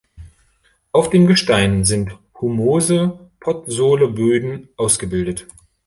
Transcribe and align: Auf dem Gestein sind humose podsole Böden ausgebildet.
Auf 0.93 1.11
dem 1.11 1.27
Gestein 1.27 1.85
sind 1.85 2.17
humose 2.41 3.29
podsole 3.39 4.07
Böden 4.07 4.69
ausgebildet. 4.75 5.45